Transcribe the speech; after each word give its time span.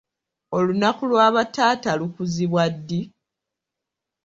Olunaku 0.57 1.03
lwa 1.11 1.27
bataata 1.35 1.91
lukuzibwa 1.99 2.63
ddi? 2.75 3.01